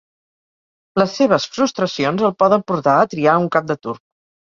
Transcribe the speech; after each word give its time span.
Les 1.01 1.11
seves 1.19 1.45
frustracions 1.57 2.23
el 2.29 2.33
poden 2.43 2.63
portar 2.71 2.95
a 2.95 3.05
triar 3.13 3.37
un 3.43 3.47
cap 3.57 3.69
de 3.73 3.77
turc. 3.85 4.01